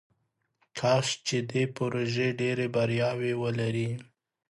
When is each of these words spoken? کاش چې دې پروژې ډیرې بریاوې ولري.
کاش 0.77 1.07
چې 1.27 1.37
دې 1.49 1.63
پروژې 1.75 2.27
ډیرې 2.39 2.67
بریاوې 2.75 3.33
ولري. 3.43 3.89